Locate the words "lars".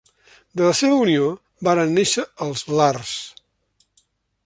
2.81-3.15